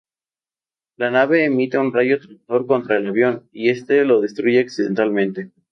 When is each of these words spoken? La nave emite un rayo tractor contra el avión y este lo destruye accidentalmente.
La 0.97 1.11
nave 1.11 1.45
emite 1.45 1.77
un 1.77 1.93
rayo 1.93 2.19
tractor 2.19 2.65
contra 2.65 2.97
el 2.97 3.05
avión 3.05 3.47
y 3.51 3.69
este 3.69 4.03
lo 4.03 4.19
destruye 4.19 4.59
accidentalmente. 4.61 5.51